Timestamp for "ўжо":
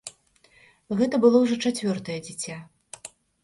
1.45-1.59